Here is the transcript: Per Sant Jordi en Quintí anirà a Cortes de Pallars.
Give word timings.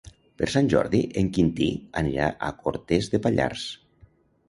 Per 0.41 0.47
Sant 0.53 0.69
Jordi 0.73 1.01
en 1.23 1.29
Quintí 1.37 1.69
anirà 2.03 2.33
a 2.49 2.53
Cortes 2.65 3.15
de 3.15 3.25
Pallars. 3.27 3.73